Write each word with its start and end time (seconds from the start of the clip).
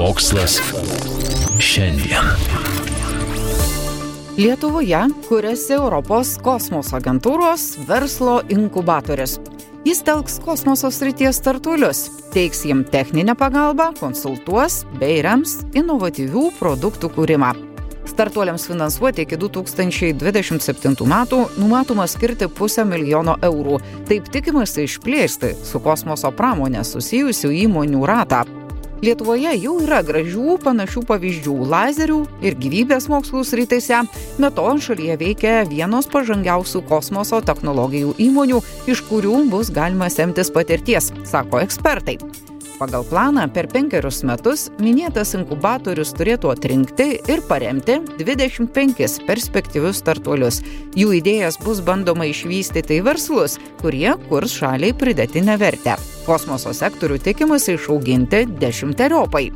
Mokslas 0.00 0.60
šiandien. 1.58 2.24
Lietuvoje 4.36 5.00
kuriasi 5.28 5.74
Europos 5.76 6.30
kosmoso 6.40 6.96
agentūros 6.96 7.74
verslo 7.88 8.38
inkubatorius. 8.48 9.34
Jis 9.84 10.00
telks 10.06 10.38
kosmoso 10.40 10.88
srities 10.88 11.36
startuolius, 11.42 12.00
teiks 12.32 12.64
jiem 12.64 12.80
techninę 12.88 13.34
pagalbą, 13.36 13.90
konsultuos 14.00 14.86
bei 15.02 15.18
rems 15.20 15.58
inovatyvių 15.76 16.46
produktų 16.56 17.10
kūrimą. 17.18 17.50
Startuoliams 18.08 18.64
finansuoti 18.70 19.26
iki 19.26 19.36
2027 19.36 20.96
metų 21.12 21.42
numatoma 21.60 22.08
skirti 22.08 22.48
pusę 22.48 22.86
milijono 22.88 23.36
eurų. 23.50 23.76
Taip 24.08 24.32
tikimasi 24.32 24.88
išplėsti 24.88 25.52
su 25.60 25.84
kosmoso 25.84 26.32
pramonė 26.32 26.86
susijusių 26.88 27.52
įmonių 27.66 28.08
ratą. 28.08 28.59
Lietuvoje 29.00 29.54
jau 29.56 29.78
yra 29.80 30.02
gražių 30.04 30.58
panašių 30.60 31.02
pavyzdžių 31.08 31.54
lazerių 31.72 32.18
ir 32.44 32.56
gyvybės 32.60 33.06
mokslų 33.08 33.46
srityse, 33.48 34.02
be 34.36 34.50
to 34.52 34.66
šalyje 34.84 35.16
veikia 35.22 35.54
vienos 35.70 36.08
pažangiausių 36.12 36.84
kosmoso 36.90 37.40
technologijų 37.40 38.12
įmonių, 38.20 38.60
iš 38.92 39.00
kurių 39.08 39.46
bus 39.48 39.72
galima 39.72 40.10
semtis 40.12 40.52
patirties, 40.52 41.14
sako 41.24 41.64
ekspertai. 41.64 42.18
Pagal 42.80 43.04
planą 43.08 43.42
per 43.52 43.66
penkerius 43.72 44.22
metus 44.24 44.68
minėtas 44.80 45.34
inkubatorius 45.36 46.14
turėtų 46.16 46.52
atrinkti 46.52 47.08
ir 47.28 47.42
paremti 47.48 47.98
25 48.20 49.18
perspektyvius 49.28 50.00
startuolius. 50.00 50.62
Jų 50.96 51.16
idėjas 51.20 51.60
bus 51.64 51.80
bandoma 51.84 52.28
išvystyti 52.28 53.00
į 53.00 53.04
verslus, 53.08 53.58
kurie 53.80 54.14
kurs 54.28 54.56
šaliai 54.60 54.96
pridėtinę 54.96 55.60
vertę. 55.60 55.96
Kosmoso 56.30 56.70
sektorių 56.70 57.16
tikimasi 57.18 57.72
išauginti 57.74 58.44
dešimteriopai. 58.60 59.48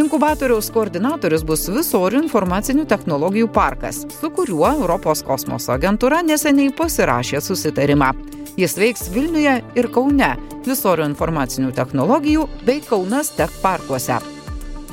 Inkubatoriaus 0.00 0.70
koordinatorius 0.72 1.42
bus 1.44 1.66
Visorių 1.68 2.22
informacinių 2.22 2.86
technologijų 2.88 3.50
parkas, 3.52 3.98
su 4.08 4.30
kuriuo 4.32 4.70
Europos 4.70 5.20
kosmoso 5.26 5.74
agentūra 5.74 6.22
neseniai 6.24 6.72
pasirašė 6.78 7.42
susitarimą. 7.44 8.14
Jis 8.56 8.78
veiks 8.80 9.10
Vilniuje 9.12 9.58
ir 9.76 9.90
Kaune, 9.92 10.30
Visorių 10.64 11.10
informacinių 11.10 11.74
technologijų 11.76 12.48
bei 12.64 12.80
Kaunas 12.88 13.34
Tech 13.36 13.52
parkuose. 13.60 14.22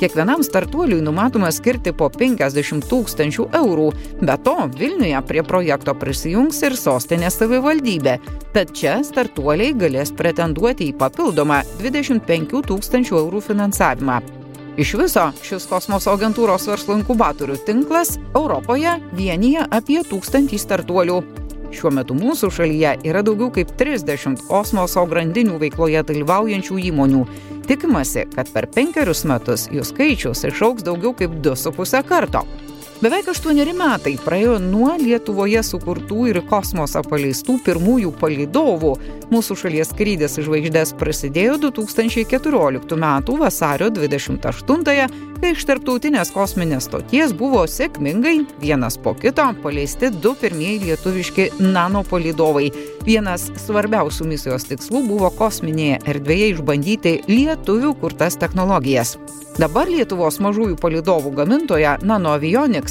Kiekvienam 0.01 0.43
startuoliui 0.43 1.01
numatoma 1.05 1.51
skirti 1.53 1.91
po 1.93 2.07
50 2.09 2.87
tūkstančių 2.89 3.43
eurų. 3.53 3.83
Be 4.25 4.35
to, 4.41 4.55
Vilniuje 4.73 5.19
prie 5.29 5.43
projekto 5.45 5.93
prisijungs 5.93 6.57
ir 6.65 6.73
sostinės 6.73 7.37
savivaldybė. 7.37 8.15
Tad 8.55 8.71
čia 8.73 8.95
startuoliai 9.05 9.75
galės 9.77 10.09
pretenduoti 10.17 10.87
į 10.89 10.95
papildomą 10.97 11.59
25 11.83 12.63
tūkstančių 12.71 13.19
eurų 13.19 13.43
finansavimą. 13.51 14.17
Iš 14.81 14.95
viso 15.03 15.27
šis 15.45 15.69
kosmoso 15.69 16.15
agentūros 16.17 16.65
verslo 16.71 16.97
inkubatorių 16.97 17.59
tinklas 17.69 18.15
Europoje 18.33 18.97
vienyje 19.13 19.69
apie 19.69 20.01
tūkstantį 20.09 20.63
startuolių. 20.65 21.21
Šiuo 21.71 21.91
metu 21.95 22.15
mūsų 22.17 22.49
šalyje 22.51 22.97
yra 23.07 23.21
daugiau 23.23 23.47
kaip 23.55 23.71
30 23.79 24.43
kosmoso 24.49 25.05
grandinių 25.07 25.55
veikloje 25.61 26.03
dalyvaujančių 26.09 26.79
įmonių. 26.91 27.21
Tikimasi, 27.69 28.25
kad 28.35 28.51
per 28.51 28.67
penkerius 28.75 29.23
metus 29.29 29.69
jų 29.71 29.85
skaičius 29.87 30.43
išauks 30.49 30.83
daugiau 30.87 31.15
kaip 31.15 31.39
2,5 31.45 32.03
karto. 32.09 32.43
Beveik 33.01 33.31
aštuoneri 33.31 33.71
metai 33.73 34.11
praėjo 34.21 34.59
nuo 34.61 34.91
Lietuvoje 35.01 35.63
sukurtų 35.65 36.27
ir 36.29 36.37
kosmosą 36.45 37.01
paleistų 37.01 37.55
pirmųjų 37.65 38.11
palidovų. 38.19 38.91
Mūsų 39.31 39.57
šalies 39.63 39.89
skrydis 39.89 40.37
į 40.37 40.45
žvaigždės 40.45 40.91
prasidėjo 40.99 41.55
2014 41.63 42.93
m. 42.99 43.07
vasario 43.41 43.89
28-ąją, 43.97 45.09
kai 45.41 45.55
iš 45.55 45.65
tarptautinės 45.71 46.29
kosminės 46.35 46.91
stoties 46.91 47.33
buvo 47.33 47.65
sėkmingai 47.65 48.35
vienas 48.61 49.01
po 49.01 49.15
kito 49.17 49.49
paleisti 49.65 50.13
du 50.21 50.35
pirmieji 50.37 50.91
lietuviški 50.91 51.49
nanopalidovai. 51.57 52.69
Vienas 53.01 53.49
svarbiausių 53.65 54.29
misijos 54.29 54.69
tikslų 54.69 55.07
buvo 55.09 55.33
kosminėje 55.41 56.03
erdvėje 56.05 56.53
išbandyti 56.53 57.19
lietuvių 57.33 57.97
kurtas 57.97 58.37
technologijas. 58.37 59.17
Dabar 59.59 59.89
Lietuvos 59.91 60.37
mažųjų 60.39 60.77
palidovų 60.79 61.33
gamintoja 61.35 61.97
NanoAvionics 62.07 62.90